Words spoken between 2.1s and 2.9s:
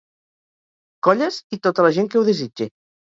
que ho desitge.